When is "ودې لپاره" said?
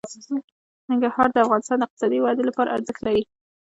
2.21-2.73